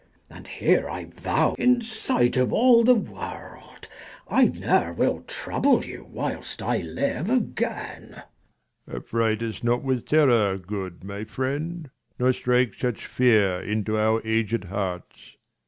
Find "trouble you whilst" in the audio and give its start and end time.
5.27-6.63